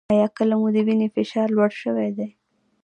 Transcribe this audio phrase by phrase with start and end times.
[0.13, 2.29] ایا کله مو د وینې فشار لوړ شوی دی؟